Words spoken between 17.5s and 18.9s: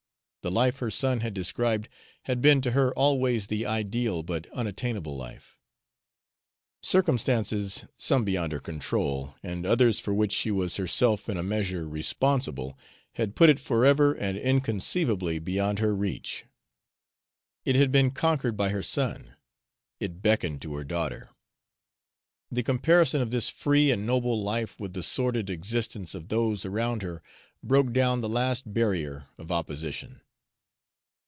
It had been conquered by her